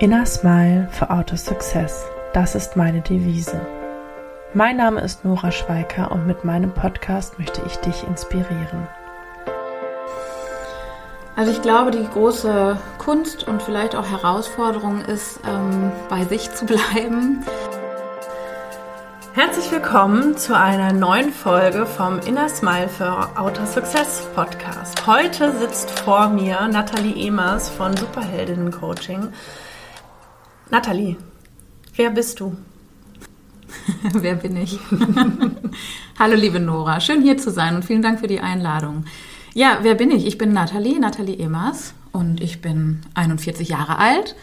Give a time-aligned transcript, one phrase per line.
[0.00, 2.06] Inner Smile for Auto Success.
[2.32, 3.60] Das ist meine Devise.
[4.54, 8.88] Mein Name ist Nora Schweiker und mit meinem Podcast möchte ich dich inspirieren.
[11.36, 16.64] Also ich glaube, die große Kunst und vielleicht auch Herausforderung ist, ähm, bei sich zu
[16.64, 17.44] bleiben.
[19.34, 25.06] Herzlich willkommen zu einer neuen Folge vom Inner Smile for Outer Success Podcast.
[25.06, 29.30] Heute sitzt vor mir Nathalie Emers von Superheldinnen Coaching
[30.70, 31.16] Nathalie,
[31.96, 32.56] wer bist du?
[34.12, 34.78] wer bin ich?
[36.18, 39.04] Hallo liebe Nora, schön hier zu sein und vielen Dank für die Einladung.
[39.52, 40.26] Ja, wer bin ich?
[40.26, 44.36] Ich bin Nathalie, Nathalie Emers und ich bin 41 Jahre alt,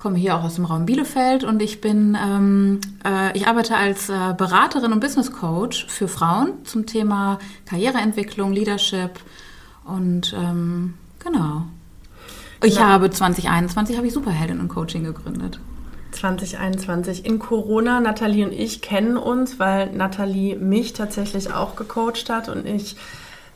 [0.00, 4.08] komme hier auch aus dem Raum Bielefeld und ich bin, ähm, äh, ich arbeite als
[4.08, 9.20] äh, Beraterin und Business Coach für Frauen zum Thema Karriereentwicklung, Leadership
[9.84, 11.66] und ähm, genau.
[12.62, 12.88] Ich ja.
[12.88, 15.60] habe 2021 habe ich Superheldin und Coaching gegründet.
[16.16, 18.00] 2021 in Corona.
[18.00, 22.96] Nathalie und ich kennen uns, weil Nathalie mich tatsächlich auch gecoacht hat und ich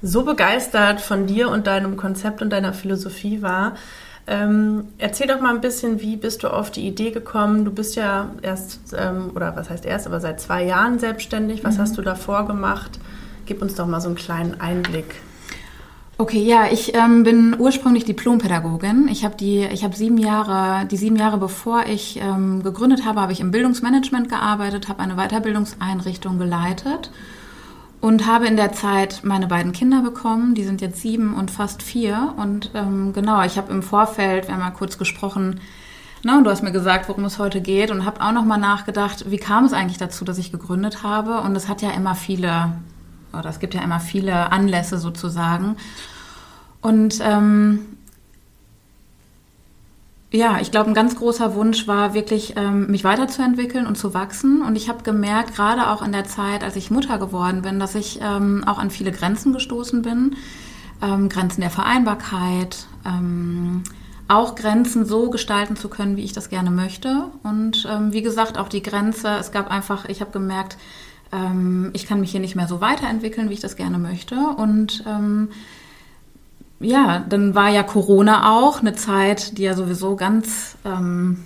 [0.03, 3.75] so begeistert von dir und deinem Konzept und deiner Philosophie war.
[4.27, 7.65] Ähm, erzähl doch mal ein bisschen, wie bist du auf die Idee gekommen?
[7.65, 11.65] Du bist ja erst, ähm, oder was heißt erst, aber seit zwei Jahren selbstständig.
[11.65, 11.81] Was mhm.
[11.81, 13.01] hast du davor gemacht?
[13.47, 15.17] Gib uns doch mal so einen kleinen Einblick.
[16.21, 19.09] Okay, ja, ich ähm, bin ursprünglich Diplompädagogin.
[19.11, 23.23] Ich habe die, ich habe sieben Jahre, die sieben Jahre bevor ich ähm, gegründet habe,
[23.23, 27.11] habe ich im Bildungsmanagement gearbeitet, habe eine Weiterbildungseinrichtung geleitet
[28.03, 30.55] und habe in der Zeit meine beiden Kinder bekommen.
[30.55, 32.35] Die sind jetzt sieben und fast vier.
[32.37, 35.59] Und ähm, genau, ich habe im Vorfeld, wir haben mal kurz gesprochen,
[36.23, 38.45] na, ne, und du hast mir gesagt, worum es heute geht und habe auch noch
[38.45, 41.41] mal nachgedacht, wie kam es eigentlich dazu, dass ich gegründet habe?
[41.41, 42.75] Und es hat ja immer viele
[43.33, 45.77] oder es gibt ja immer viele Anlässe sozusagen.
[46.81, 47.81] Und ähm,
[50.33, 54.63] ja, ich glaube, ein ganz großer Wunsch war wirklich, ähm, mich weiterzuentwickeln und zu wachsen.
[54.63, 57.97] Und ich habe gemerkt, gerade auch in der Zeit, als ich Mutter geworden bin, dass
[57.97, 60.37] ich ähm, auch an viele Grenzen gestoßen bin.
[61.03, 63.83] Ähm, Grenzen der Vereinbarkeit, ähm,
[64.29, 67.25] auch Grenzen so gestalten zu können, wie ich das gerne möchte.
[67.43, 70.77] Und ähm, wie gesagt, auch die Grenze, es gab einfach, ich habe gemerkt,
[71.33, 74.37] ähm, ich kann mich hier nicht mehr so weiterentwickeln, wie ich das gerne möchte.
[74.37, 75.49] Und ähm,
[76.81, 81.45] ja, dann war ja Corona auch eine Zeit, die ja sowieso ganz ähm,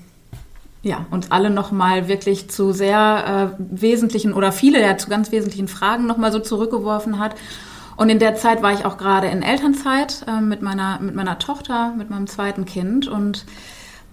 [0.83, 5.67] ja, uns alle nochmal wirklich zu sehr äh, wesentlichen oder viele ja zu ganz wesentlichen
[5.67, 7.34] Fragen nochmal so zurückgeworfen hat.
[7.97, 11.39] Und in der Zeit war ich auch gerade in Elternzeit äh, mit, meiner, mit meiner
[11.39, 13.47] Tochter, mit meinem zweiten Kind und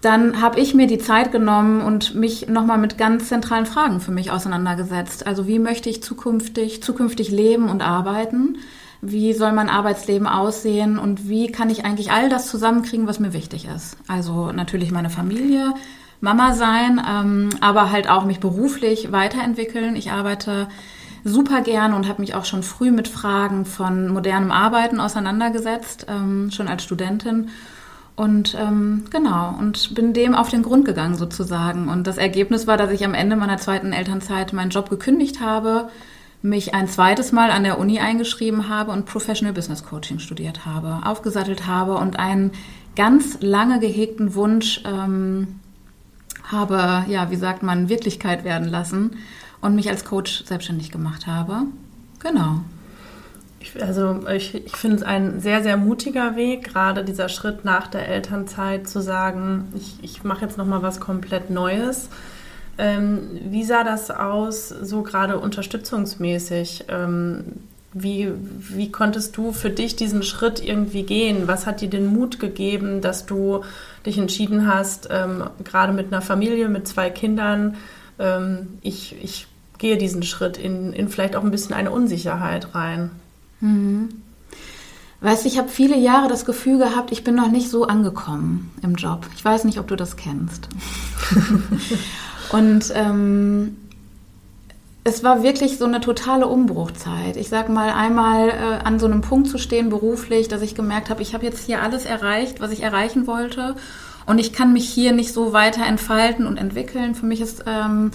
[0.02, 4.12] dann habe ich mir die Zeit genommen und mich nochmal mit ganz zentralen Fragen für
[4.12, 5.28] mich auseinandergesetzt.
[5.28, 8.58] Also wie möchte ich zukünftig, zukünftig leben und arbeiten?
[9.02, 13.34] Wie soll mein Arbeitsleben aussehen und wie kann ich eigentlich all das zusammenkriegen, was mir
[13.34, 13.96] wichtig ist?
[14.08, 15.74] Also natürlich meine Familie,
[16.20, 19.96] Mama sein, ähm, aber halt auch mich beruflich weiterentwickeln.
[19.96, 20.68] Ich arbeite
[21.24, 26.50] super gern und habe mich auch schon früh mit Fragen von modernem Arbeiten auseinandergesetzt, ähm,
[26.52, 27.50] schon als Studentin
[28.16, 31.88] und ähm, genau, und bin dem auf den Grund gegangen sozusagen.
[31.90, 35.90] Und das Ergebnis war, dass ich am Ende meiner zweiten Elternzeit meinen Job gekündigt habe,
[36.42, 41.02] mich ein zweites Mal an der Uni eingeschrieben habe und Professional Business Coaching studiert habe,
[41.06, 42.52] aufgesattelt habe und einen
[42.96, 45.60] ganz lange gehegten Wunsch ähm,
[46.44, 49.12] habe, ja, wie sagt man, Wirklichkeit werden lassen
[49.62, 51.64] und mich als Coach selbstständig gemacht habe.
[52.20, 52.62] Genau.
[53.62, 57.88] Ich, also ich, ich finde es ein sehr, sehr mutiger Weg, gerade dieser Schritt nach
[57.88, 62.10] der Elternzeit zu sagen, ich, ich mache jetzt nochmal was komplett Neues.
[62.80, 66.86] Ähm, wie sah das aus, so gerade unterstützungsmäßig?
[66.90, 67.44] Ähm,
[67.94, 71.48] wie, wie konntest du für dich diesen Schritt irgendwie gehen?
[71.48, 73.64] Was hat dir den Mut gegeben, dass du
[74.06, 77.76] dich entschieden hast, ähm, gerade mit einer Familie, mit zwei Kindern,
[78.18, 79.48] ähm, ich, ich
[79.78, 83.12] gehe diesen Schritt in, in vielleicht auch ein bisschen eine Unsicherheit rein?
[83.62, 84.10] Mhm.
[85.22, 88.72] Weißt du, ich habe viele Jahre das Gefühl gehabt, ich bin noch nicht so angekommen
[88.82, 89.28] im Job.
[89.36, 90.68] Ich weiß nicht, ob du das kennst.
[92.52, 93.78] und ähm,
[95.04, 97.38] es war wirklich so eine totale Umbruchzeit.
[97.38, 101.12] Ich sag mal, einmal äh, an so einem Punkt zu stehen beruflich, dass ich gemerkt
[101.12, 103.76] habe, ich habe jetzt hier alles erreicht, was ich erreichen wollte.
[104.26, 107.14] Und ich kann mich hier nicht so weiter entfalten und entwickeln.
[107.14, 108.12] Für mich ist ähm,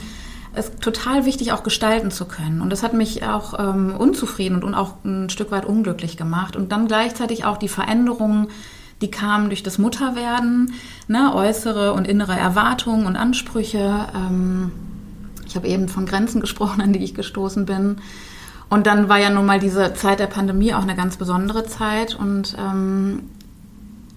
[0.57, 2.61] es total wichtig, auch gestalten zu können.
[2.61, 6.57] Und das hat mich auch ähm, unzufrieden und auch ein Stück weit unglücklich gemacht.
[6.57, 8.49] Und dann gleichzeitig auch die Veränderungen,
[9.03, 10.73] die kamen durch das Mutterwerden,
[11.09, 14.07] ne, äußere und innere Erwartungen und Ansprüche.
[14.15, 14.73] Ähm,
[15.47, 17.99] ich habe eben von Grenzen gesprochen, an die ich gestoßen bin.
[18.69, 22.15] Und dann war ja nun mal diese Zeit der Pandemie auch eine ganz besondere Zeit.
[22.19, 23.23] Und ähm,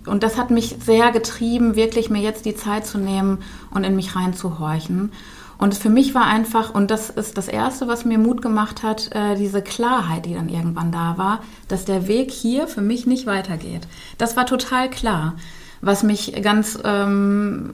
[0.06, 3.40] und das hat mich sehr getrieben, wirklich mir jetzt die Zeit zu nehmen
[3.70, 5.12] und in mich reinzuhorchen.
[5.60, 9.14] Und für mich war einfach, und das ist das Erste, was mir Mut gemacht hat,
[9.14, 13.26] äh, diese Klarheit, die dann irgendwann da war, dass der Weg hier für mich nicht
[13.26, 13.82] weitergeht.
[14.18, 15.36] Das war total klar.
[15.82, 17.72] Was mich ganz ähm,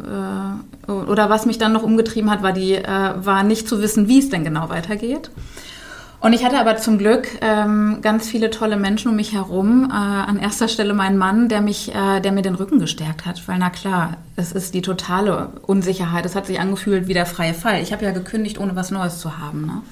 [0.88, 4.08] äh, oder was mich dann noch umgetrieben hat, war die äh, war nicht zu wissen,
[4.08, 5.30] wie es denn genau weitergeht.
[6.26, 9.88] Und ich hatte aber zum Glück ähm, ganz viele tolle Menschen um mich herum.
[9.92, 13.48] Äh, an erster Stelle mein Mann, der mich, äh, der mir den Rücken gestärkt hat,
[13.48, 16.26] weil na klar, es ist die totale Unsicherheit.
[16.26, 17.80] Es hat sich angefühlt wie der freie Fall.
[17.84, 19.68] Ich habe ja gekündigt, ohne was Neues zu haben.
[19.68, 19.84] Ne?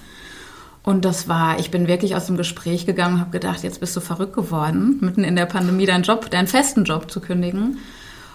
[0.82, 3.96] Und das war, ich bin wirklich aus dem Gespräch gegangen und habe gedacht, jetzt bist
[3.96, 7.78] du verrückt geworden, mitten in der Pandemie deinen Job, deinen festen Job zu kündigen.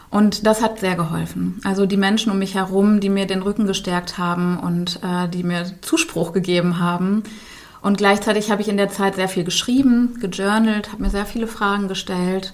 [0.08, 1.60] Und das hat sehr geholfen.
[1.64, 5.42] Also die Menschen um mich herum, die mir den Rücken gestärkt haben und äh, die
[5.42, 7.24] mir Zuspruch gegeben haben,
[7.88, 11.46] und gleichzeitig habe ich in der Zeit sehr viel geschrieben, gejournalt, habe mir sehr viele
[11.46, 12.52] Fragen gestellt,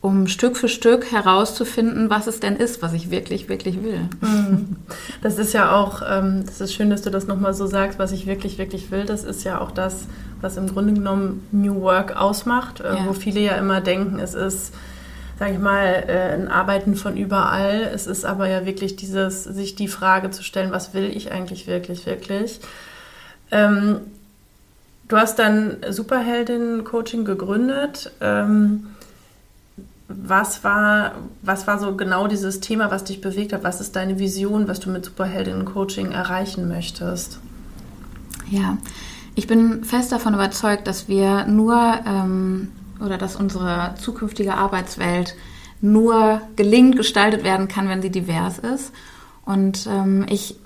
[0.00, 4.08] um Stück für Stück herauszufinden, was es denn ist, was ich wirklich, wirklich will.
[4.20, 4.74] Mhm.
[5.22, 8.10] Das ist ja auch, ähm, das ist schön, dass du das nochmal so sagst, was
[8.10, 9.04] ich wirklich, wirklich will.
[9.04, 10.08] Das ist ja auch das,
[10.40, 13.06] was im Grunde genommen New Work ausmacht, äh, ja.
[13.06, 14.74] wo viele ja immer denken, es ist
[15.38, 17.88] sage ich mal, äh, ein Arbeiten von überall.
[17.94, 21.68] Es ist aber ja wirklich dieses, sich die Frage zu stellen, was will ich eigentlich
[21.68, 22.58] wirklich, wirklich.
[23.52, 24.00] Ähm,
[25.12, 28.10] Du hast dann Superheldin-Coaching gegründet.
[28.22, 28.86] Ähm,
[30.08, 33.62] was war, was war so genau dieses Thema, was dich bewegt hat?
[33.62, 37.40] Was ist deine Vision, was du mit Superheldinnen-Coaching erreichen möchtest?
[38.48, 38.78] Ja,
[39.34, 41.76] ich bin fest davon überzeugt, dass wir nur
[42.06, 42.68] ähm,
[42.98, 45.34] oder dass unsere zukünftige Arbeitswelt
[45.82, 48.92] nur gelingend gestaltet werden kann, wenn sie divers ist.
[49.44, 50.56] Und ähm, ich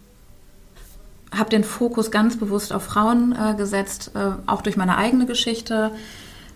[1.34, 5.90] habe den Fokus ganz bewusst auf Frauen äh, gesetzt, äh, auch durch meine eigene Geschichte.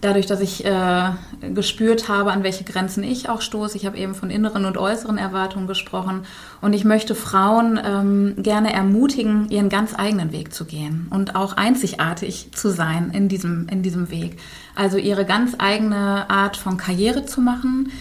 [0.01, 1.11] Dadurch, dass ich äh,
[1.55, 3.77] gespürt habe, an welche Grenzen ich auch stoße.
[3.77, 6.23] Ich habe eben von inneren und äußeren Erwartungen gesprochen.
[6.63, 11.59] Und ich möchte Frauen ähm, gerne ermutigen, ihren ganz eigenen Weg zu gehen und auch
[11.59, 14.39] einzigartig zu sein in diesem, in diesem Weg.
[14.75, 17.93] Also ihre ganz eigene Art von Karriere zu machen,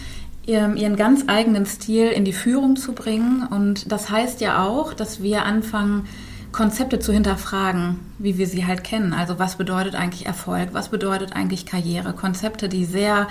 [0.46, 3.46] ihren ganz eigenen Stil in die Führung zu bringen.
[3.46, 6.08] Und das heißt ja auch, dass wir anfangen,
[6.52, 9.12] Konzepte zu hinterfragen, wie wir sie halt kennen.
[9.12, 12.12] Also was bedeutet eigentlich Erfolg, was bedeutet eigentlich Karriere?
[12.12, 13.28] Konzepte, die sehr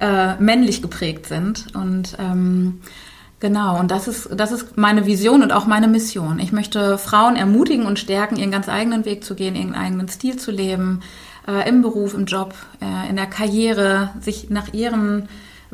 [0.00, 1.74] äh, männlich geprägt sind.
[1.74, 2.80] Und ähm,
[3.40, 6.38] genau, und das ist, das ist meine Vision und auch meine Mission.
[6.38, 10.36] Ich möchte Frauen ermutigen und stärken, ihren ganz eigenen Weg zu gehen, ihren eigenen Stil
[10.36, 11.00] zu leben,
[11.46, 15.28] äh, im Beruf, im Job, äh, in der Karriere, sich nach ihren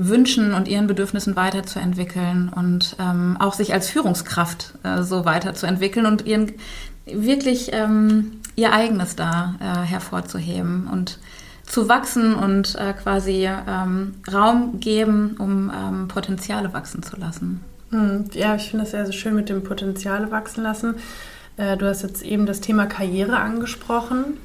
[0.08, 6.26] Wünschen und ihren Bedürfnissen weiterzuentwickeln und ähm, auch sich als Führungskraft äh, so weiterzuentwickeln und
[6.26, 6.52] ihren
[7.06, 11.18] wirklich ähm, ihr eigenes da äh, hervorzuheben und
[11.64, 17.60] zu wachsen und äh, quasi ähm, Raum geben, um ähm, Potenziale wachsen zu lassen.
[17.90, 20.96] Hm, ja, ich finde das sehr, sehr schön mit dem Potenziale wachsen lassen.
[21.56, 24.38] Äh, du hast jetzt eben das Thema Karriere angesprochen.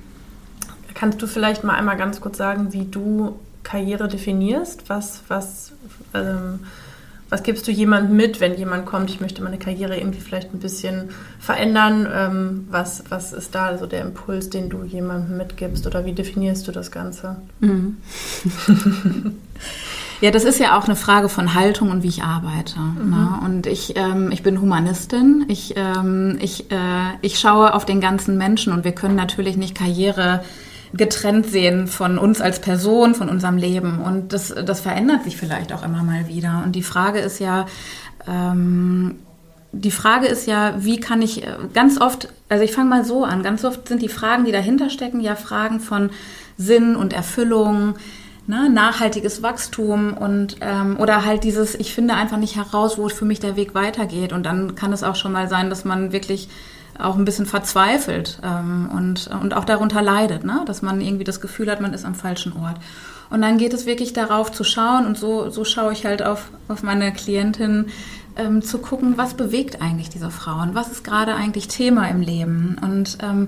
[0.93, 4.89] Kannst du vielleicht mal einmal ganz kurz sagen, wie du Karriere definierst?
[4.89, 5.73] Was, was,
[6.13, 6.62] ähm,
[7.29, 10.59] was gibst du jemandem mit, wenn jemand kommt, ich möchte meine Karriere irgendwie vielleicht ein
[10.59, 11.09] bisschen
[11.39, 12.07] verändern?
[12.13, 16.67] Ähm, was, was ist da so der Impuls, den du jemandem mitgibst oder wie definierst
[16.67, 17.35] du das Ganze?
[17.59, 17.97] Mhm.
[20.21, 22.79] Ja, das ist ja auch eine Frage von Haltung und wie ich arbeite.
[22.79, 23.09] Mhm.
[23.09, 23.39] Ne?
[23.44, 25.45] Und ich, ähm, ich bin Humanistin.
[25.50, 29.75] Ich, ähm, ich, äh, ich schaue auf den ganzen Menschen und wir können natürlich nicht
[29.75, 30.43] Karriere
[30.97, 33.99] getrennt sehen von uns als Person, von unserem Leben.
[33.99, 36.61] Und das, das verändert sich vielleicht auch immer mal wieder.
[36.65, 37.65] Und die Frage ist ja,
[38.27, 39.15] ähm,
[39.71, 43.25] die Frage ist ja, wie kann ich äh, ganz oft, also ich fange mal so
[43.25, 46.11] an, ganz oft sind die Fragen, die dahinter stecken, ja Fragen von
[46.57, 47.95] Sinn und Erfüllung,
[48.47, 53.25] ne, nachhaltiges Wachstum und ähm, oder halt dieses, ich finde einfach nicht heraus, wo für
[53.25, 54.31] mich der Weg weitergeht.
[54.31, 56.47] Und dann kann es auch schon mal sein, dass man wirklich
[56.97, 60.63] auch ein bisschen verzweifelt ähm, und, und auch darunter leidet, ne?
[60.65, 62.77] dass man irgendwie das Gefühl hat, man ist am falschen Ort.
[63.29, 66.49] Und dann geht es wirklich darauf zu schauen, und so, so schaue ich halt auf,
[66.67, 67.87] auf meine Klientin,
[68.37, 72.77] ähm, zu gucken, was bewegt eigentlich diese Frauen, was ist gerade eigentlich Thema im Leben
[72.81, 73.47] und ähm,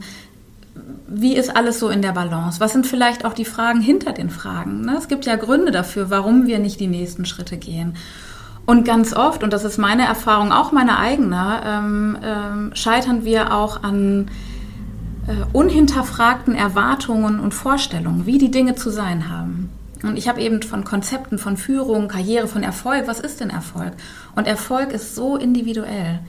[1.07, 2.59] wie ist alles so in der Balance?
[2.59, 4.81] Was sind vielleicht auch die Fragen hinter den Fragen?
[4.81, 4.95] Ne?
[4.97, 7.95] Es gibt ja Gründe dafür, warum wir nicht die nächsten Schritte gehen.
[8.67, 13.53] Und ganz oft, und das ist meine Erfahrung, auch meine eigene, ähm, ähm, scheitern wir
[13.53, 14.27] auch an
[15.25, 19.69] äh, unhinterfragten Erwartungen und Vorstellungen, wie die Dinge zu sein haben.
[20.03, 23.93] Und ich habe eben von Konzepten von Führung, Karriere, von Erfolg, was ist denn Erfolg?
[24.35, 26.19] Und Erfolg ist so individuell.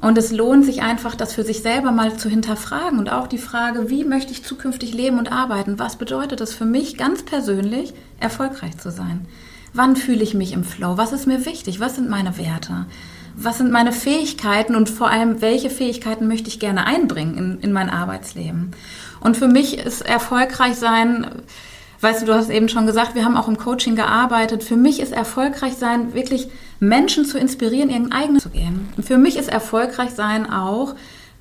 [0.00, 3.38] Und es lohnt sich einfach, das für sich selber mal zu hinterfragen und auch die
[3.38, 5.80] Frage, wie möchte ich zukünftig leben und arbeiten?
[5.80, 9.26] Was bedeutet es für mich ganz persönlich, erfolgreich zu sein?
[9.74, 10.98] Wann fühle ich mich im Flow?
[10.98, 11.80] Was ist mir wichtig?
[11.80, 12.86] Was sind meine Werte?
[13.34, 17.72] Was sind meine Fähigkeiten und vor allem, welche Fähigkeiten möchte ich gerne einbringen in, in
[17.72, 18.72] mein Arbeitsleben?
[19.20, 21.26] Und für mich ist erfolgreich sein,
[22.00, 24.62] weißt du, du hast eben schon gesagt, wir haben auch im Coaching gearbeitet.
[24.62, 26.48] Für mich ist erfolgreich sein, wirklich
[26.78, 28.88] Menschen zu inspirieren, ihren eigenen zu gehen.
[28.98, 30.94] Und für mich ist erfolgreich sein auch,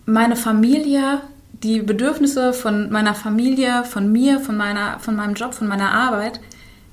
[0.06, 1.20] meine Familie,
[1.52, 6.40] die Bedürfnisse von meiner Familie, von mir, von meiner, von meinem Job, von meiner Arbeit,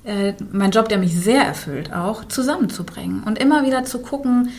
[0.03, 4.49] äh, mein Job, der mich sehr erfüllt, auch zusammenzubringen und immer wieder zu gucken,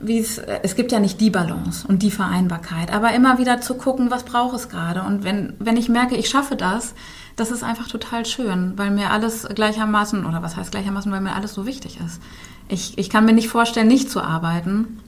[0.00, 3.60] wie es, äh, es gibt ja nicht die Balance und die Vereinbarkeit, aber immer wieder
[3.60, 5.02] zu gucken, was braucht es gerade.
[5.02, 6.94] Und wenn, wenn ich merke, ich schaffe das,
[7.36, 11.34] das ist einfach total schön, weil mir alles gleichermaßen, oder was heißt gleichermaßen, weil mir
[11.34, 12.20] alles so wichtig ist.
[12.68, 15.00] Ich, ich kann mir nicht vorstellen, nicht zu arbeiten.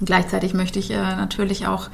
[0.00, 1.90] Gleichzeitig möchte ich äh, natürlich auch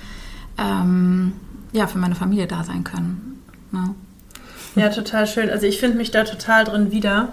[0.59, 1.33] ähm,
[1.73, 3.43] ja, für meine Familie da sein können.
[3.73, 3.95] Ne?
[4.75, 5.51] Ja, total schön.
[5.51, 7.33] Also ich finde mich da total drin wieder.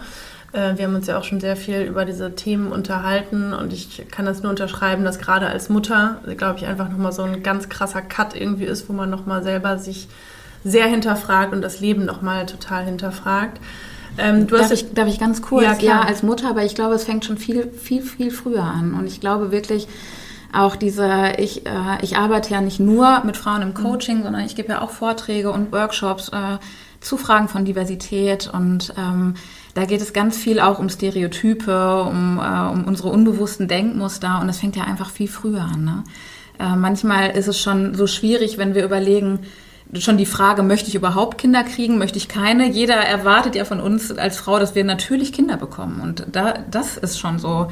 [0.53, 4.05] Äh, wir haben uns ja auch schon sehr viel über diese Themen unterhalten und ich
[4.12, 7.69] kann das nur unterschreiben, dass gerade als Mutter, glaube ich, einfach nochmal so ein ganz
[7.69, 10.07] krasser Cut irgendwie ist, wo man nochmal selber sich
[10.63, 13.60] sehr hinterfragt und das Leben nochmal total hinterfragt.
[14.17, 15.63] Ähm, darf, ich, darf ich ganz kurz?
[15.63, 18.93] Ja, ja, als Mutter, aber ich glaube, es fängt schon viel, viel, viel früher an.
[18.93, 19.88] Und ich glaube wirklich,
[20.53, 24.24] auch diese, ich, äh, ich arbeite ja nicht nur mit Frauen im Coaching, mhm.
[24.24, 26.58] sondern ich gebe ja auch Vorträge und Workshops äh,
[27.00, 29.36] zu Fragen von Diversität und ähm,
[29.74, 34.48] da geht es ganz viel auch um Stereotype, um, äh, um unsere unbewussten Denkmuster und
[34.48, 35.86] das fängt ja einfach viel früher an.
[35.86, 36.03] Ne?
[36.60, 39.39] Äh, manchmal ist es schon so schwierig, wenn wir überlegen,
[40.00, 42.70] schon die Frage, möchte ich überhaupt Kinder kriegen, möchte ich keine?
[42.70, 46.00] Jeder erwartet ja von uns als Frau, dass wir natürlich Kinder bekommen.
[46.01, 47.67] Und da, das ist schon so,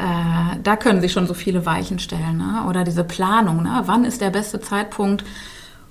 [0.00, 2.38] äh, da können sich schon so viele Weichen stellen.
[2.38, 2.64] Ne?
[2.68, 3.82] Oder diese Planung, ne?
[3.84, 5.24] wann ist der beste Zeitpunkt,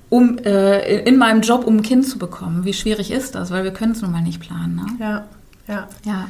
[0.09, 2.65] um äh, in meinem Job, um ein Kind zu bekommen?
[2.65, 3.51] Wie schwierig ist das?
[3.51, 4.75] Weil wir können es nun mal nicht planen.
[4.75, 4.85] Ne?
[4.99, 5.25] Ja.
[5.67, 5.87] Ja.
[6.03, 6.27] ja.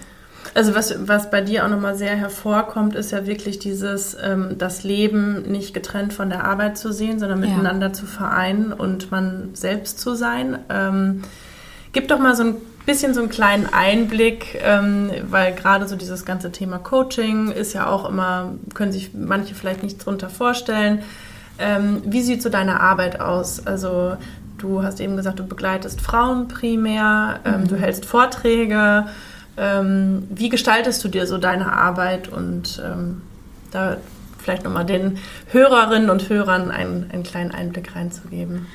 [0.53, 4.83] Also was, was bei dir auch nochmal sehr hervorkommt, ist ja wirklich dieses, ähm, das
[4.83, 7.93] Leben nicht getrennt von der Arbeit zu sehen, sondern miteinander ja.
[7.93, 10.59] zu vereinen und man selbst zu sein.
[10.69, 11.21] Ähm,
[11.93, 12.55] gib doch mal so ein
[12.89, 17.85] bisschen so einen kleinen Einblick, ähm, weil gerade so dieses ganze Thema Coaching ist ja
[17.85, 21.03] auch immer, können sich manche vielleicht nicht drunter vorstellen.
[21.59, 23.67] Ähm, wie sieht so deine Arbeit aus?
[23.67, 24.17] Also
[24.57, 27.67] du hast eben gesagt, du begleitest Frauen primär, ähm, mhm.
[27.67, 29.05] du hältst Vorträge.
[29.55, 33.21] Ähm, wie gestaltest du dir so deine Arbeit und ähm,
[33.69, 33.97] da
[34.39, 35.19] vielleicht nochmal den
[35.51, 38.65] Hörerinnen und Hörern einen, einen kleinen Einblick reinzugeben?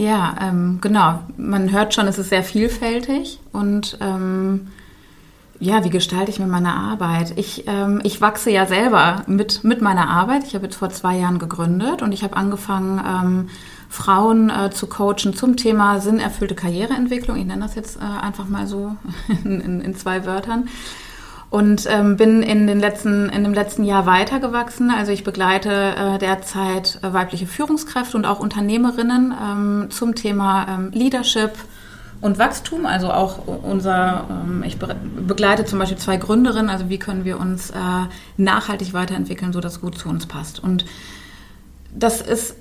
[0.00, 1.18] Ja, ähm, genau.
[1.36, 4.68] Man hört schon, es ist sehr vielfältig und ähm,
[5.58, 7.34] ja, wie gestalte ich mir meine Arbeit?
[7.36, 10.44] Ich, ähm, ich wachse ja selber mit, mit meiner Arbeit.
[10.44, 13.50] Ich habe jetzt vor zwei Jahren gegründet und ich habe angefangen, ähm,
[13.90, 17.36] Frauen äh, zu coachen zum Thema sinnerfüllte Karriereentwicklung.
[17.36, 18.96] Ich nenne das jetzt äh, einfach mal so
[19.44, 20.70] in, in, in zwei Wörtern.
[21.50, 24.90] Und ähm, bin in, den letzten, in dem letzten Jahr weitergewachsen.
[24.90, 30.90] Also ich begleite äh, derzeit äh, weibliche Führungskräfte und auch Unternehmerinnen ähm, zum Thema ähm,
[30.92, 31.50] Leadership
[32.20, 32.86] und Wachstum.
[32.86, 36.70] Also auch unser, ähm, ich begleite zum Beispiel zwei Gründerinnen.
[36.70, 37.74] Also wie können wir uns äh,
[38.36, 40.62] nachhaltig weiterentwickeln, so dass es gut zu uns passt.
[40.62, 40.84] Und
[41.92, 42.54] das ist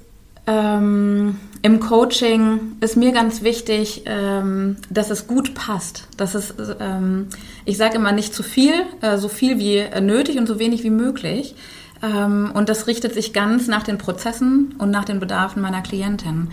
[0.50, 6.08] ähm, Im Coaching ist mir ganz wichtig, ähm, dass es gut passt.
[6.18, 7.27] Dass es, ähm,
[7.65, 10.89] ich sage immer nicht zu viel, äh, so viel wie nötig und so wenig wie
[10.89, 11.56] möglich.
[12.01, 16.48] Ähm, und das richtet sich ganz nach den Prozessen und nach den Bedarfen meiner Klientin.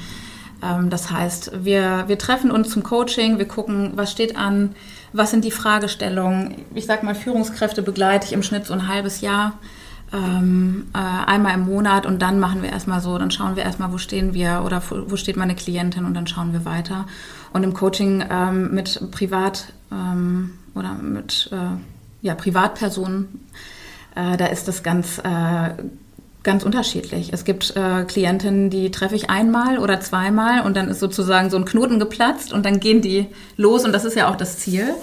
[0.63, 4.75] Ähm, das heißt, wir, wir treffen uns zum Coaching, wir gucken, was steht an,
[5.13, 6.67] was sind die Fragestellungen.
[6.75, 9.59] Ich sage mal, Führungskräfte begleite ich im Schnitt so ein halbes Jahr
[10.13, 13.93] ähm, äh, einmal im Monat und dann machen wir erstmal so, dann schauen wir erstmal,
[13.93, 17.07] wo stehen wir oder wo steht meine Klientin und dann schauen wir weiter.
[17.53, 21.77] Und im Coaching ähm, mit Privat ähm, oder mit äh,
[22.23, 23.47] ja, Privatpersonen,
[24.15, 25.71] äh, da ist das ganz, äh,
[26.43, 27.33] ganz unterschiedlich.
[27.33, 31.57] Es gibt äh, Klientinnen, die treffe ich einmal oder zweimal und dann ist sozusagen so
[31.57, 34.95] ein Knoten geplatzt und dann gehen die los und das ist ja auch das Ziel.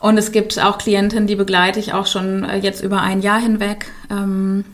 [0.00, 3.40] Und es gibt auch Klientinnen, die begleite ich auch schon äh, jetzt über ein Jahr
[3.40, 4.64] hinweg ähm,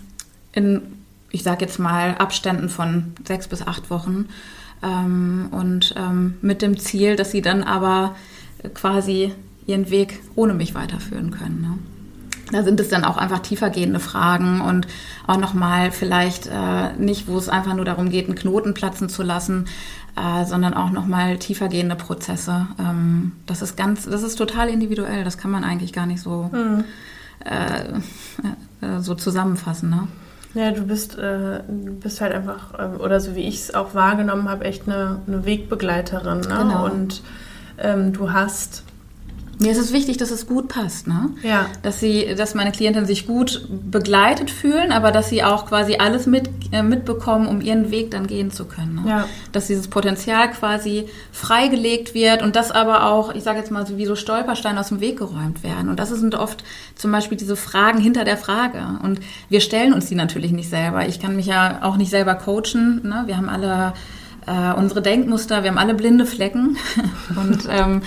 [0.52, 0.82] in,
[1.30, 4.28] ich sage jetzt mal, Abständen von sechs bis acht Wochen.
[4.82, 8.14] Ähm, und ähm, mit dem Ziel, dass sie dann aber
[8.74, 9.32] quasi
[9.66, 11.60] ihren Weg ohne mich weiterführen können.
[11.62, 11.78] Ne?
[12.52, 14.86] Da sind es dann auch einfach tiefergehende Fragen und
[15.26, 19.22] auch nochmal vielleicht äh, nicht, wo es einfach nur darum geht, einen Knoten platzen zu
[19.22, 19.66] lassen,
[20.16, 22.66] äh, sondern auch nochmal tiefergehende Prozesse.
[22.78, 25.24] Ähm, das ist ganz, das ist total individuell.
[25.24, 26.84] Das kann man eigentlich gar nicht so, mhm.
[27.44, 29.90] äh, äh, so zusammenfassen.
[29.90, 30.08] Ne?
[30.54, 34.48] Ja, du bist, äh, bist halt einfach, äh, oder so wie ich es auch wahrgenommen
[34.48, 36.40] habe, echt eine, eine Wegbegleiterin.
[36.40, 36.46] Ne?
[36.46, 36.84] Genau.
[36.84, 37.22] Und
[37.78, 38.84] ähm, du hast
[39.58, 41.30] Mir ist es wichtig, dass es gut passt, ne?
[41.42, 41.66] Ja.
[41.82, 46.26] Dass sie, dass meine Klientinnen sich gut begleitet fühlen, aber dass sie auch quasi alles
[46.26, 49.02] mit, äh, mitbekommen, um ihren Weg dann gehen zu können.
[49.04, 49.10] Ne?
[49.10, 49.28] Ja.
[49.52, 53.96] Dass dieses Potenzial quasi freigelegt wird und das aber auch, ich sage jetzt mal so
[53.96, 55.88] wie so Stolpersteine aus dem Weg geräumt werden.
[55.88, 58.82] Und das sind oft zum Beispiel diese Fragen hinter der Frage.
[59.02, 61.06] Und wir stellen uns die natürlich nicht selber.
[61.06, 63.02] Ich kann mich ja auch nicht selber coachen.
[63.04, 63.24] Ne?
[63.26, 63.92] Wir haben alle
[64.46, 66.76] äh, unsere Denkmuster, wir haben alle blinde Flecken.
[67.36, 68.02] und ähm,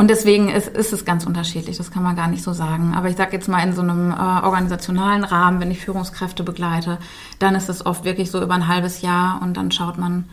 [0.00, 2.94] und deswegen ist, ist es ganz unterschiedlich, das kann man gar nicht so sagen.
[2.96, 6.96] Aber ich sage jetzt mal in so einem äh, organisationalen Rahmen, wenn ich Führungskräfte begleite,
[7.38, 10.24] dann ist es oft wirklich so über ein halbes Jahr und dann schaut man,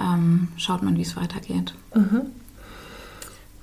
[0.00, 1.74] ähm, schaut man, wie es weitergeht.
[1.94, 2.22] Mhm.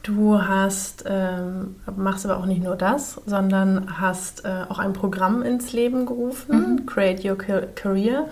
[0.04, 5.42] Du hast, ähm, machst aber auch nicht nur das, sondern hast äh, auch ein Programm
[5.42, 6.86] ins Leben gerufen, mhm.
[6.86, 7.38] Create Your
[7.76, 8.30] Career.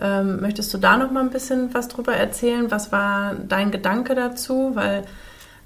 [0.00, 2.70] Ähm, möchtest du da noch mal ein bisschen was drüber erzählen?
[2.70, 4.70] Was war dein Gedanke dazu?
[4.72, 5.04] Weil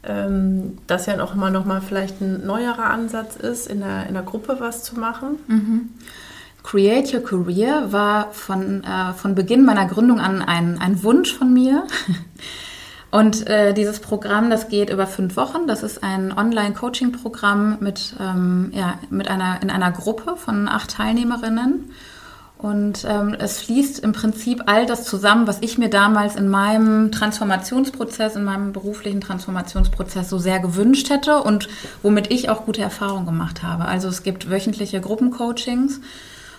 [0.04, 4.14] ähm, das ja auch immer noch mal vielleicht ein neuerer Ansatz ist, in der, in
[4.14, 5.38] der Gruppe was zu machen.
[5.46, 5.88] Mhm.
[6.62, 11.52] Create Your Career war von, äh, von Beginn meiner Gründung an ein, ein Wunsch von
[11.52, 11.86] mir.
[13.10, 15.66] Und äh, dieses Programm, das geht über fünf Wochen.
[15.66, 21.90] Das ist ein Online-Coaching-Programm mit, ähm, ja, mit einer, in einer Gruppe von acht Teilnehmerinnen.
[22.58, 27.12] Und ähm, es fließt im Prinzip all das zusammen, was ich mir damals in meinem
[27.12, 31.68] Transformationsprozess, in meinem beruflichen Transformationsprozess so sehr gewünscht hätte und
[32.02, 33.84] womit ich auch gute Erfahrungen gemacht habe.
[33.84, 36.00] Also es gibt wöchentliche Gruppencoachings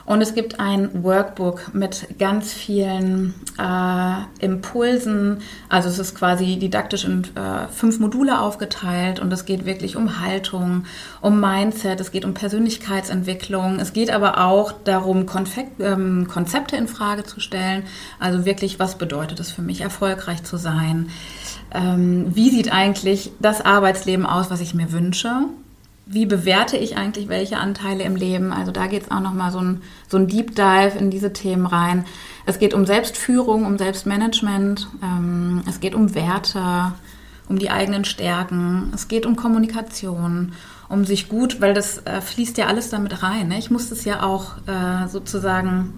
[0.10, 5.38] und es gibt ein Workbook mit ganz vielen äh, Impulsen.
[5.70, 10.20] Also es ist quasi didaktisch in äh, fünf Module aufgeteilt und es geht wirklich um
[10.20, 10.86] Haltung,
[11.22, 13.78] um Mindset, es geht um Persönlichkeitsentwicklung.
[13.80, 17.84] Es geht aber auch darum, Konfekt, ähm, Konzepte in Frage zu stellen.
[18.20, 21.12] Also wirklich, was bedeutet es für mich, erfolgreich zu sein?
[21.72, 25.30] Ähm, wie sieht eigentlich das Arbeitsleben aus, was ich mir wünsche?
[26.12, 28.52] Wie bewerte ich eigentlich welche Anteile im Leben?
[28.52, 31.68] Also da geht es auch nochmal so ein, so ein Deep Dive in diese Themen
[31.68, 32.06] rein.
[32.48, 36.94] Es geht um Selbstführung, um Selbstmanagement, ähm, es geht um Werte,
[37.48, 40.54] um die eigenen Stärken, es geht um Kommunikation,
[40.88, 43.50] um sich gut, weil das äh, fließt ja alles damit rein.
[43.50, 43.60] Ne?
[43.60, 45.94] Ich muss das ja auch äh, sozusagen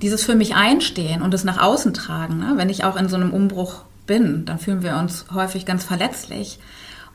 [0.00, 2.38] dieses für mich einstehen und es nach außen tragen.
[2.38, 2.52] Ne?
[2.54, 6.60] Wenn ich auch in so einem Umbruch bin, dann fühlen wir uns häufig ganz verletzlich.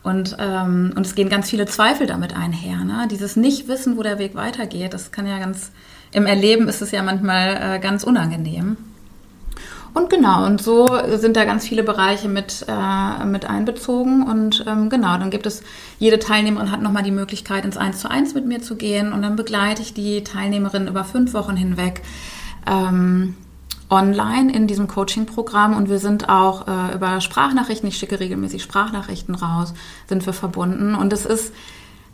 [0.05, 2.83] Und, ähm, und es gehen ganz viele Zweifel damit einher.
[2.83, 3.07] Ne?
[3.09, 5.71] Dieses Nicht-Wissen, wo der Weg weitergeht, das kann ja ganz,
[6.11, 8.77] im Erleben ist es ja manchmal äh, ganz unangenehm.
[9.95, 14.21] Und genau, und so sind da ganz viele Bereiche mit, äh, mit einbezogen.
[14.21, 15.63] Und ähm, genau, dann gibt es,
[15.97, 19.11] jede Teilnehmerin hat nochmal die Möglichkeit, ins Eins zu eins mit mir zu gehen.
[19.11, 22.03] Und dann begleite ich die Teilnehmerin über fünf Wochen hinweg.
[22.67, 23.35] Ähm,
[23.89, 29.35] online in diesem Coaching-Programm und wir sind auch äh, über Sprachnachrichten, ich schicke regelmäßig Sprachnachrichten
[29.35, 29.73] raus,
[30.07, 31.53] sind wir verbunden und es ist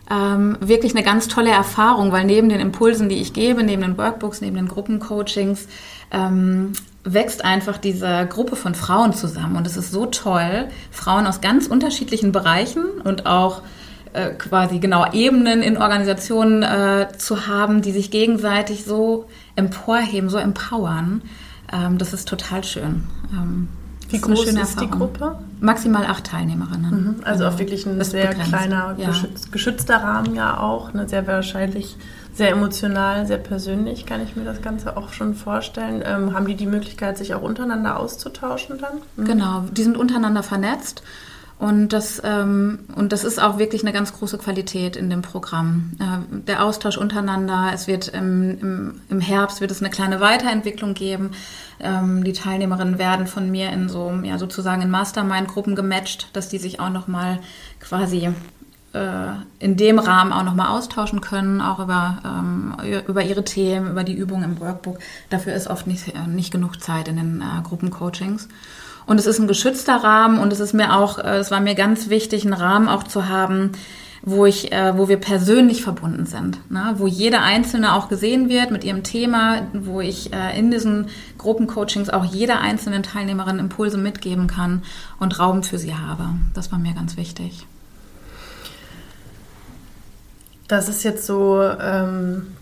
[0.09, 3.97] ähm, wirklich eine ganz tolle Erfahrung, weil neben den Impulsen, die ich gebe, neben den
[3.97, 5.67] Workbooks, neben den Gruppencoachings,
[6.11, 11.41] ähm, wächst einfach diese Gruppe von Frauen zusammen und es ist so toll, Frauen aus
[11.41, 13.61] ganz unterschiedlichen Bereichen und auch
[14.13, 20.37] äh, quasi genau Ebenen in Organisationen äh, zu haben, die sich gegenseitig so emporheben, so
[20.37, 21.21] empowern.
[21.71, 23.03] Ähm, das ist total schön.
[23.31, 23.69] Ähm,
[24.09, 24.91] Wie groß ist Erfahrung.
[24.91, 25.39] die Gruppe?
[25.59, 27.03] Maximal acht Teilnehmerinnen.
[27.03, 28.49] Mhm, also auch wirklich ein sehr begrenzt.
[28.49, 29.07] kleiner, ja.
[29.07, 30.93] geschützt, geschützter Rahmen ja auch.
[30.93, 31.97] Ne, sehr wahrscheinlich
[32.33, 36.01] sehr emotional, sehr persönlich, kann ich mir das Ganze auch schon vorstellen.
[36.05, 39.01] Ähm, haben die die Möglichkeit, sich auch untereinander auszutauschen dann?
[39.17, 39.25] Mhm.
[39.25, 41.03] Genau, die sind untereinander vernetzt.
[41.61, 45.91] Und das, ähm, und das ist auch wirklich eine ganz große Qualität in dem Programm.
[45.99, 50.95] Äh, der Austausch untereinander, es wird im, im, im Herbst wird es eine kleine Weiterentwicklung
[50.95, 51.33] geben.
[51.79, 56.57] Ähm, die Teilnehmerinnen werden von mir in so, ja, sozusagen in Mastermind-Gruppen gematcht, dass die
[56.57, 57.37] sich auch nochmal
[57.79, 58.29] quasi
[58.93, 59.27] äh,
[59.59, 62.75] in dem Rahmen auch nochmal austauschen können, auch über, ähm,
[63.07, 64.97] über ihre Themen, über die Übungen im Workbook.
[65.29, 68.47] Dafür ist oft nicht, äh, nicht genug Zeit in den äh, Gruppencoachings.
[69.05, 71.75] Und es ist ein geschützter Rahmen und es ist mir auch, äh, es war mir
[71.75, 73.71] ganz wichtig, einen Rahmen auch zu haben,
[74.23, 76.93] wo ich, äh, wo wir persönlich verbunden sind, ne?
[76.97, 81.07] wo jede Einzelne auch gesehen wird mit ihrem Thema, wo ich äh, in diesen
[81.39, 84.83] Gruppencoachings auch jeder einzelnen Teilnehmerin Impulse mitgeben kann
[85.19, 86.29] und Raum für sie habe.
[86.53, 87.65] Das war mir ganz wichtig.
[90.67, 92.55] Das ist jetzt so ähm,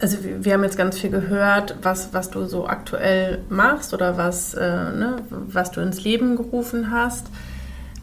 [0.00, 4.54] also wir haben jetzt ganz viel gehört, was, was du so aktuell machst oder was,
[4.54, 7.26] äh, ne, was du ins Leben gerufen hast.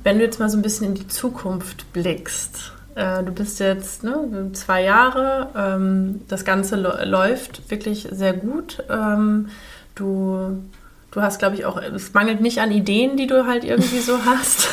[0.04, 4.04] Wenn du jetzt mal so ein bisschen in die Zukunft blickst, äh, du bist jetzt
[4.04, 8.84] ne, zwei Jahre, ähm, das Ganze läuft wirklich sehr gut.
[8.90, 9.48] Ähm,
[9.96, 10.64] du,
[11.16, 14.20] du hast, glaube ich, auch, es mangelt nicht an Ideen, die du halt irgendwie so
[14.26, 14.68] hast.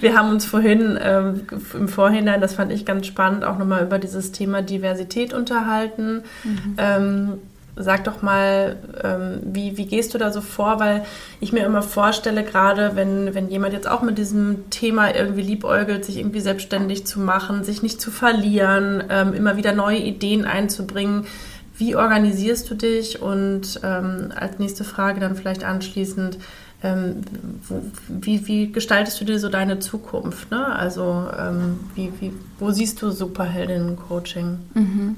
[0.00, 1.42] Wir haben uns vorhin ähm,
[1.74, 6.22] im Vorhinein, das fand ich ganz spannend, auch nochmal über dieses Thema Diversität unterhalten.
[6.44, 6.74] Mhm.
[6.78, 7.32] Ähm,
[7.76, 10.80] sag doch mal, ähm, wie, wie gehst du da so vor?
[10.80, 11.04] Weil
[11.40, 16.06] ich mir immer vorstelle, gerade wenn, wenn jemand jetzt auch mit diesem Thema irgendwie liebäugelt,
[16.06, 21.26] sich irgendwie selbstständig zu machen, sich nicht zu verlieren, ähm, immer wieder neue Ideen einzubringen.
[21.78, 23.22] Wie organisierst du dich?
[23.22, 26.38] Und ähm, als nächste Frage dann vielleicht anschließend,
[26.82, 27.22] ähm,
[27.68, 30.50] wo, wie, wie, gestaltest du dir so deine Zukunft?
[30.50, 30.66] Ne?
[30.66, 34.58] Also ähm, wie, wie, wo siehst du Superheldinnen-Coaching?
[34.74, 35.16] Mhm.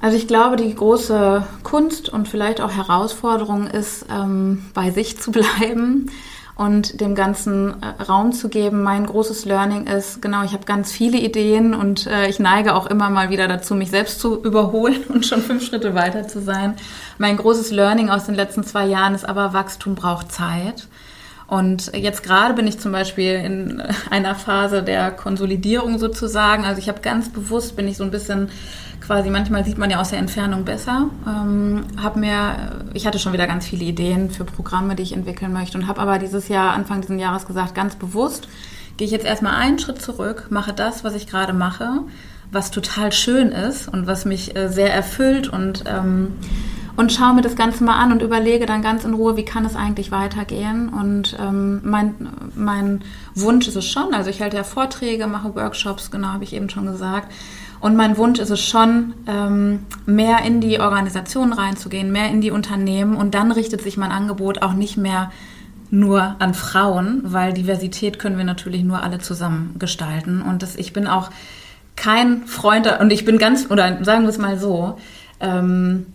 [0.00, 5.30] Also ich glaube, die große Kunst und vielleicht auch Herausforderung ist, ähm, bei sich zu
[5.30, 6.10] bleiben
[6.54, 8.82] und dem ganzen äh, Raum zu geben.
[8.82, 12.86] Mein großes Learning ist, genau, ich habe ganz viele Ideen und äh, ich neige auch
[12.86, 16.74] immer mal wieder dazu, mich selbst zu überholen und schon fünf Schritte weiter zu sein.
[17.18, 20.88] Mein großes Learning aus den letzten zwei Jahren ist aber, Wachstum braucht Zeit.
[21.46, 26.64] Und jetzt gerade bin ich zum Beispiel in einer Phase der Konsolidierung sozusagen.
[26.64, 28.48] Also ich habe ganz bewusst, bin ich so ein bisschen
[29.06, 31.10] quasi, manchmal sieht man ja aus der Entfernung besser.
[31.26, 35.52] Ähm, hab mir, ich hatte schon wieder ganz viele Ideen für Programme, die ich entwickeln
[35.52, 38.48] möchte und habe aber dieses Jahr, Anfang dieses Jahres gesagt, ganz bewusst,
[38.96, 42.02] gehe ich jetzt erstmal einen Schritt zurück, mache das, was ich gerade mache,
[42.50, 46.32] was total schön ist und was mich äh, sehr erfüllt und ähm,
[46.94, 49.64] und schaue mir das Ganze mal an und überlege dann ganz in Ruhe, wie kann
[49.64, 50.90] es eigentlich weitergehen.
[50.90, 52.14] Und ähm, mein,
[52.54, 53.00] mein
[53.34, 56.68] Wunsch ist es schon, also ich halte ja Vorträge, mache Workshops, genau habe ich eben
[56.68, 57.32] schon gesagt,
[57.82, 62.52] und mein Wunsch ist es schon, ähm, mehr in die Organisation reinzugehen, mehr in die
[62.52, 63.16] Unternehmen.
[63.16, 65.32] Und dann richtet sich mein Angebot auch nicht mehr
[65.90, 70.42] nur an Frauen, weil Diversität können wir natürlich nur alle zusammen gestalten.
[70.42, 71.30] Und das, ich bin auch
[71.96, 75.00] kein Freund, und ich bin ganz, oder sagen wir es mal so,
[75.40, 76.06] ähm,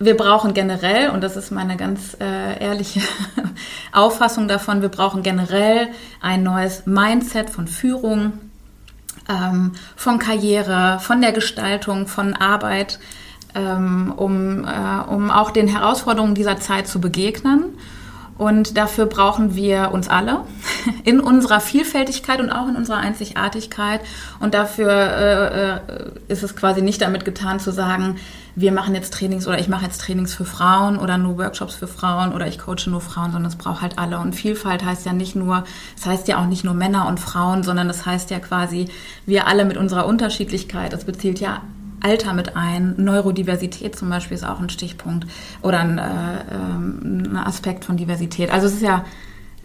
[0.00, 3.02] wir brauchen generell, und das ist meine ganz äh, ehrliche
[3.92, 8.32] Auffassung davon, wir brauchen generell ein neues Mindset von Führung,
[9.30, 12.98] ähm, von Karriere, von der Gestaltung, von Arbeit,
[13.54, 17.64] ähm, um, äh, um auch den Herausforderungen dieser Zeit zu begegnen.
[18.38, 20.44] Und dafür brauchen wir uns alle
[21.04, 24.00] in unserer Vielfältigkeit und auch in unserer Einzigartigkeit.
[24.40, 28.16] Und dafür äh, äh, ist es quasi nicht damit getan zu sagen,
[28.56, 31.86] wir machen jetzt Trainings oder ich mache jetzt Trainings für Frauen oder nur Workshops für
[31.86, 34.18] Frauen oder ich coache nur Frauen, sondern es braucht halt alle.
[34.18, 35.64] Und Vielfalt heißt ja nicht nur,
[35.96, 38.88] es heißt ja auch nicht nur Männer und Frauen, sondern es das heißt ja quasi,
[39.26, 41.62] wir alle mit unserer Unterschiedlichkeit, das bezieht ja
[42.00, 42.94] Alter mit ein.
[42.96, 45.26] Neurodiversität zum Beispiel ist auch ein Stichpunkt
[45.62, 46.02] oder ein, äh,
[46.52, 48.50] ähm, ein Aspekt von Diversität.
[48.50, 49.04] Also es ist ja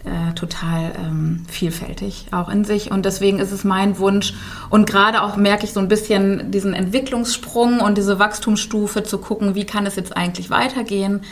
[0.06, 4.34] äh, total ähm, vielfältig auch in sich und deswegen ist es mein Wunsch
[4.70, 9.54] und gerade auch merke ich so ein bisschen diesen Entwicklungssprung und diese Wachstumsstufe zu gucken,
[9.54, 11.22] wie kann es jetzt eigentlich weitergehen.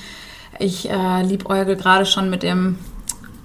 [0.58, 2.78] Ich äh, liebäugel gerade schon mit dem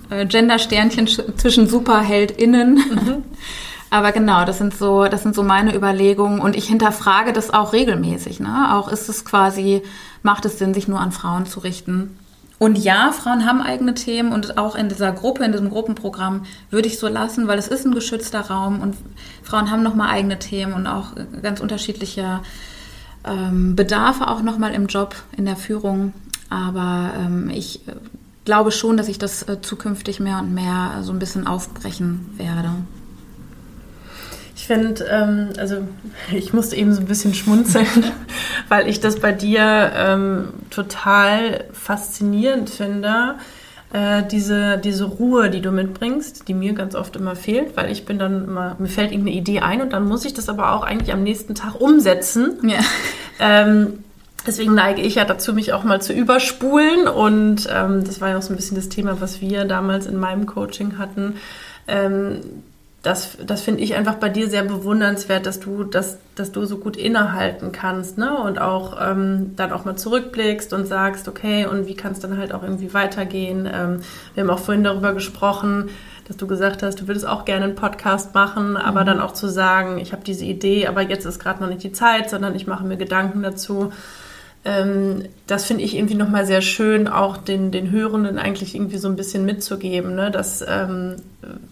[0.10, 2.76] äh, Gender-Sternchen zwischen SuperheldInnen.
[2.76, 3.24] Mhm.
[3.92, 7.74] Aber genau, das sind so, das sind so meine Überlegungen und ich hinterfrage das auch
[7.74, 8.40] regelmäßig.
[8.40, 8.76] Ne?
[8.76, 9.82] Auch ist es quasi,
[10.22, 12.20] macht es Sinn, sich nur an Frauen zu richten?
[12.60, 16.90] Und ja, Frauen haben eigene Themen und auch in dieser Gruppe, in diesem Gruppenprogramm würde
[16.90, 18.98] ich so lassen, weil es ist ein geschützter Raum und
[19.44, 22.42] Frauen haben nochmal eigene Themen und auch ganz unterschiedliche
[23.24, 26.14] ähm, Bedarfe auch nochmal im Job, in der Führung.
[26.50, 27.80] Aber ähm, ich
[28.44, 32.72] glaube schon, dass ich das äh, zukünftig mehr und mehr so ein bisschen aufbrechen werde.
[34.70, 35.78] Ich finde, ähm, also
[36.32, 37.88] ich musste eben so ein bisschen schmunzeln,
[38.70, 43.38] weil ich das bei dir ähm, total faszinierend finde.
[43.94, 48.06] Äh, diese, diese Ruhe, die du mitbringst, die mir ganz oft immer fehlt, weil ich
[48.06, 50.84] bin dann immer, mir fällt irgendeine Idee ein und dann muss ich das aber auch
[50.84, 52.60] eigentlich am nächsten Tag umsetzen.
[52.62, 52.78] Ja.
[53.40, 54.04] Ähm,
[54.46, 58.38] deswegen neige ich ja dazu, mich auch mal zu überspulen und ähm, das war ja
[58.38, 61.38] auch so ein bisschen das Thema, was wir damals in meinem Coaching hatten
[61.88, 62.42] ähm,
[63.02, 66.78] das, das finde ich einfach bei dir sehr bewundernswert, dass du, dass, dass du so
[66.78, 68.38] gut innehalten kannst, ne?
[68.38, 72.38] Und auch ähm, dann auch mal zurückblickst und sagst, okay, und wie kann es dann
[72.38, 73.70] halt auch irgendwie weitergehen?
[73.72, 74.02] Ähm,
[74.34, 75.90] wir haben auch vorhin darüber gesprochen,
[76.28, 79.06] dass du gesagt hast, du würdest auch gerne einen Podcast machen, aber mhm.
[79.06, 81.94] dann auch zu sagen, ich habe diese Idee, aber jetzt ist gerade noch nicht die
[81.94, 83.94] Zeit, sondern ich mache mir Gedanken dazu.
[84.70, 89.08] Ähm, das finde ich irgendwie nochmal sehr schön, auch den, den Hörenden eigentlich irgendwie so
[89.08, 90.30] ein bisschen mitzugeben, ne?
[90.30, 91.16] dass, ähm,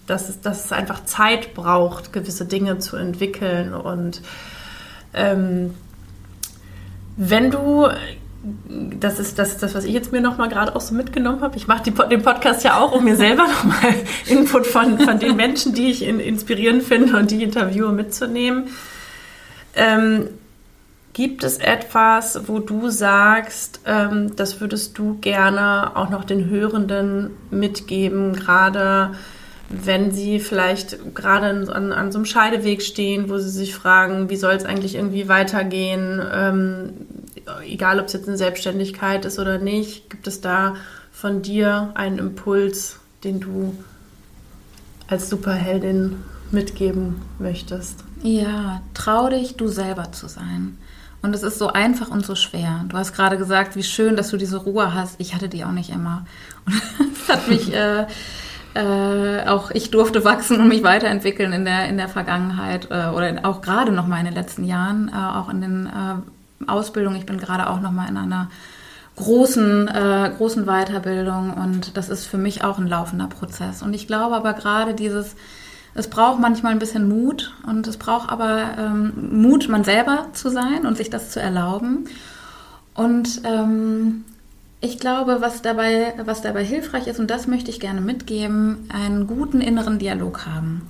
[0.08, 3.76] dass, es, dass es einfach Zeit braucht, gewisse Dinge zu entwickeln.
[3.76, 4.24] Und
[5.14, 5.76] ähm,
[7.18, 7.88] wenn du
[9.00, 11.58] das ist das, das, was ich jetzt mir nochmal gerade auch so mitgenommen habe.
[11.58, 13.94] Ich mache den Podcast ja auch, um mir selber nochmal
[14.28, 18.70] Input von, von den Menschen, die ich in, inspirierend finde und die interviewe, mitzunehmen.
[19.76, 20.30] Ähm,
[21.18, 27.32] Gibt es etwas, wo du sagst, ähm, das würdest du gerne auch noch den Hörenden
[27.50, 29.16] mitgeben, gerade
[29.68, 34.36] wenn sie vielleicht gerade an, an so einem Scheideweg stehen, wo sie sich fragen, wie
[34.36, 36.94] soll es eigentlich irgendwie weitergehen, ähm,
[37.66, 40.76] egal ob es jetzt eine Selbstständigkeit ist oder nicht, gibt es da
[41.12, 43.76] von dir einen Impuls, den du
[45.08, 46.18] als Superheldin
[46.52, 48.04] mitgeben möchtest?
[48.22, 50.78] Ja, trau dich, du selber zu sein.
[51.28, 52.86] Und es ist so einfach und so schwer.
[52.88, 55.20] Du hast gerade gesagt, wie schön, dass du diese Ruhe hast.
[55.20, 56.26] Ich hatte die auch nicht immer.
[56.66, 56.82] Und
[57.28, 58.06] das hat mich äh,
[58.74, 63.42] äh, auch, ich durfte wachsen und mich weiterentwickeln in der, in der Vergangenheit äh, oder
[63.44, 67.18] auch gerade noch mal in den letzten Jahren, äh, auch in den äh, Ausbildungen.
[67.18, 68.50] Ich bin gerade auch noch mal in einer
[69.18, 73.82] großen, äh, großen Weiterbildung und das ist für mich auch ein laufender Prozess.
[73.82, 75.36] Und ich glaube aber gerade dieses,
[75.98, 80.50] es braucht manchmal ein bisschen Mut und es braucht aber ähm, Mut, man selber zu
[80.50, 82.06] sein und sich das zu erlauben.
[82.94, 84.24] Und ähm,
[84.80, 89.26] ich glaube, was dabei, was dabei hilfreich ist, und das möchte ich gerne mitgeben, einen
[89.26, 90.84] guten inneren Dialog haben.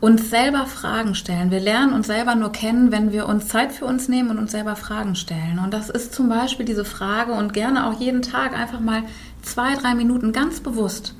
[0.00, 1.50] Uns selber Fragen stellen.
[1.50, 4.52] Wir lernen uns selber nur kennen, wenn wir uns Zeit für uns nehmen und uns
[4.52, 5.60] selber Fragen stellen.
[5.62, 9.02] Und das ist zum Beispiel diese Frage und gerne auch jeden Tag einfach mal
[9.42, 11.14] zwei, drei Minuten ganz bewusst.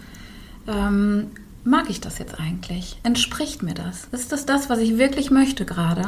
[0.67, 1.33] Ähm,
[1.65, 2.99] mag ich das jetzt eigentlich?
[3.03, 4.09] Entspricht mir das?
[4.13, 6.05] Ist das das, was ich wirklich möchte gerade?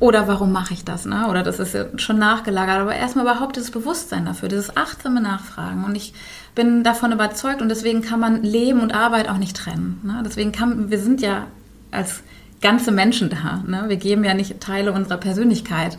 [0.00, 1.04] Oder warum mache ich das?
[1.04, 1.28] Ne?
[1.28, 2.80] Oder das ist ja schon nachgelagert.
[2.80, 5.84] Aber erstmal überhaupt das Bewusstsein dafür, dieses achtsame Nachfragen.
[5.84, 6.12] Und ich
[6.56, 10.00] bin davon überzeugt und deswegen kann man Leben und Arbeit auch nicht trennen.
[10.02, 10.22] Ne?
[10.26, 11.46] Deswegen kann, wir sind ja
[11.92, 12.22] als
[12.60, 13.62] ganze Menschen da.
[13.64, 13.84] Ne?
[13.88, 15.98] Wir geben ja nicht Teile unserer Persönlichkeit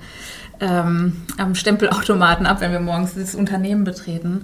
[0.59, 4.43] ähm, am Stempelautomaten ab, wenn wir morgens das Unternehmen betreten.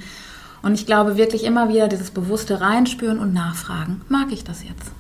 [0.62, 4.02] Und ich glaube wirklich immer wieder dieses bewusste Reinspüren und Nachfragen.
[4.10, 4.92] Mag ich das jetzt?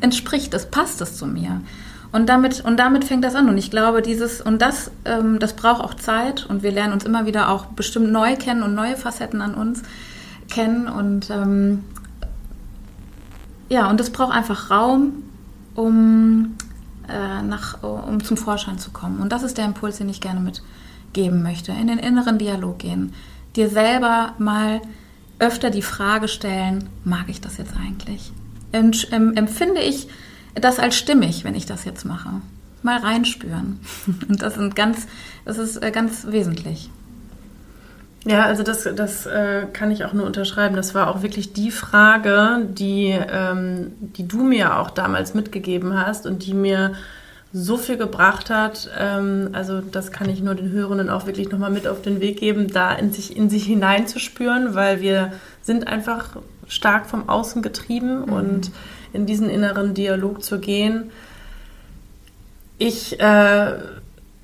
[0.00, 0.70] Entspricht es?
[0.70, 1.60] Passt es zu mir?
[2.12, 3.48] Und damit, und damit fängt das an.
[3.48, 7.04] Und ich glaube, dieses, und das, ähm, das braucht auch Zeit und wir lernen uns
[7.04, 9.82] immer wieder auch bestimmt neu kennen und neue Facetten an uns
[10.48, 10.86] kennen.
[10.86, 11.82] Und ähm,
[13.68, 15.24] ja, und es braucht einfach Raum,
[15.74, 16.54] um,
[17.08, 19.18] äh, nach, um zum Vorschein zu kommen.
[19.20, 21.72] Und das ist der Impuls, den ich gerne mitgeben möchte.
[21.72, 23.12] In den inneren Dialog gehen.
[23.56, 24.80] Dir selber mal
[25.38, 28.32] öfter die Frage stellen, mag ich das jetzt eigentlich?
[28.72, 30.08] Empfinde ich
[30.54, 32.30] das als stimmig, wenn ich das jetzt mache.
[32.82, 33.80] Mal reinspüren.
[34.28, 35.06] Und das sind ganz,
[35.44, 36.90] das ist äh, ganz wesentlich.
[38.26, 40.76] Ja, also das, das äh, kann ich auch nur unterschreiben.
[40.76, 46.26] Das war auch wirklich die Frage, die, ähm, die du mir auch damals mitgegeben hast
[46.26, 46.94] und die mir
[47.56, 48.90] so viel gebracht hat.
[48.98, 52.40] Ähm, also das kann ich nur den Hörenden auch wirklich nochmal mit auf den Weg
[52.40, 56.36] geben, da in sich, in sich hineinzuspüren, weil wir sind einfach
[56.66, 58.32] stark vom Außen getrieben mhm.
[58.32, 58.70] und
[59.12, 61.12] in diesen inneren Dialog zu gehen.
[62.78, 63.72] Ich äh,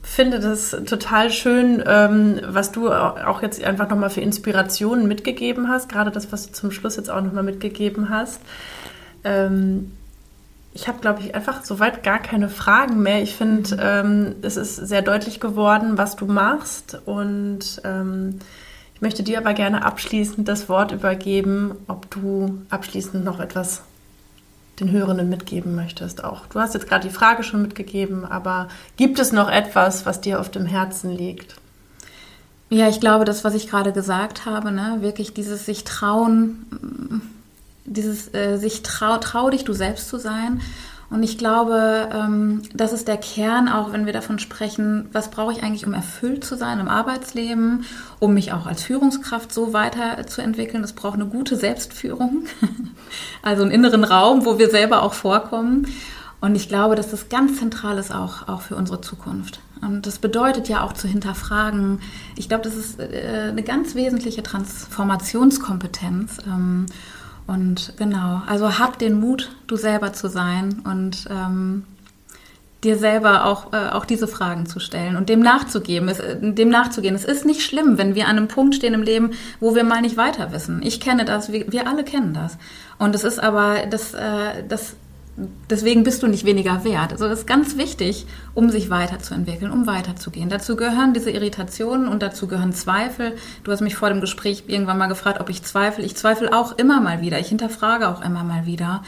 [0.02, 5.88] finde das total schön, ähm, was du auch jetzt einfach nochmal für Inspirationen mitgegeben hast,
[5.88, 8.40] gerade das, was du zum Schluss jetzt auch nochmal mitgegeben hast.
[9.24, 9.90] Ähm,
[10.72, 13.22] ich habe, glaube ich, einfach soweit gar keine Fragen mehr.
[13.22, 13.80] Ich finde, mhm.
[13.82, 17.00] ähm, es ist sehr deutlich geworden, was du machst.
[17.06, 18.38] Und ähm,
[18.94, 23.82] ich möchte dir aber gerne abschließend das Wort übergeben, ob du abschließend noch etwas
[24.78, 26.46] den Hörenden mitgeben möchtest auch.
[26.46, 30.40] Du hast jetzt gerade die Frage schon mitgegeben, aber gibt es noch etwas, was dir
[30.40, 31.56] auf dem Herzen liegt?
[32.70, 37.20] Ja, ich glaube, das, was ich gerade gesagt habe, ne, wirklich dieses sich trauen,
[37.90, 40.60] dieses äh, sich trau, trau dich, du selbst zu sein
[41.10, 45.52] und ich glaube, ähm, das ist der Kern, auch wenn wir davon sprechen, was brauche
[45.52, 47.84] ich eigentlich, um erfüllt zu sein im Arbeitsleben,
[48.20, 50.82] um mich auch als Führungskraft so weiterzuentwickeln.
[50.82, 52.44] Das braucht eine gute Selbstführung,
[53.42, 55.88] also einen inneren Raum, wo wir selber auch vorkommen.
[56.40, 59.60] Und ich glaube, dass das ganz zentral ist auch, auch für unsere Zukunft.
[59.82, 62.00] Und das bedeutet ja auch zu hinterfragen.
[62.36, 66.38] Ich glaube, das ist äh, eine ganz wesentliche Transformationskompetenz.
[66.46, 66.86] Ähm,
[67.50, 71.84] und genau, also hab den Mut, du selber zu sein und ähm,
[72.84, 76.68] dir selber auch, äh, auch diese Fragen zu stellen und dem nachzugeben, es, äh, dem
[76.68, 77.16] nachzugehen.
[77.16, 80.00] Es ist nicht schlimm, wenn wir an einem Punkt stehen im Leben, wo wir mal
[80.00, 80.80] nicht weiter wissen.
[80.82, 82.56] Ich kenne das, wir, wir alle kennen das.
[82.98, 84.94] Und es ist aber, das, äh, das
[85.68, 87.12] deswegen bist du nicht weniger wert.
[87.12, 90.48] Also das ist ganz wichtig, um sich weiterzuentwickeln, um weiterzugehen.
[90.48, 93.36] Dazu gehören diese Irritationen und dazu gehören Zweifel.
[93.64, 96.04] Du hast mich vor dem Gespräch irgendwann mal gefragt, ob ich zweifle.
[96.04, 97.38] Ich zweifle auch immer mal wieder.
[97.38, 99.02] Ich hinterfrage auch immer mal wieder,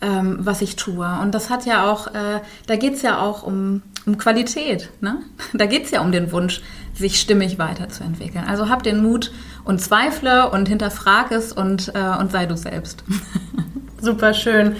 [0.00, 1.06] ähm, was ich tue.
[1.20, 4.90] Und das hat ja auch, äh, da geht's ja auch um, um Qualität.
[5.00, 5.18] Ne?
[5.54, 6.62] Da geht's ja um den Wunsch,
[6.94, 8.44] sich stimmig weiterzuentwickeln.
[8.46, 9.32] Also hab den Mut
[9.64, 13.04] und zweifle und hinterfrag es und, äh, und sei du selbst.
[14.00, 14.76] Super schön.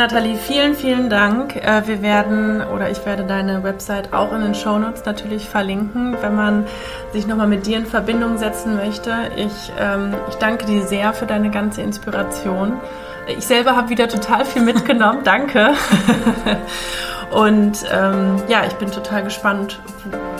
[0.00, 1.56] Nathalie, vielen, vielen Dank.
[1.56, 6.34] Äh, wir werden oder ich werde deine Website auch in den Shownotes natürlich verlinken, wenn
[6.34, 6.64] man
[7.12, 9.12] sich nochmal mit dir in Verbindung setzen möchte.
[9.36, 12.80] Ich, ähm, ich danke dir sehr für deine ganze Inspiration.
[13.28, 15.20] Ich selber habe wieder total viel mitgenommen.
[15.24, 15.72] danke.
[17.30, 19.80] Und ähm, ja, ich bin total gespannt,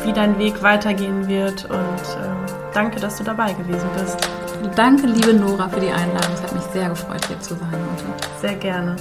[0.05, 1.66] wie dein Weg weitergehen wird.
[1.66, 4.27] Und ähm, danke, dass du dabei gewesen bist.
[4.75, 6.33] Danke, liebe Nora, für die Einladung.
[6.33, 8.40] Es hat mich sehr gefreut, hier zu sein heute.
[8.40, 8.96] Sehr gerne.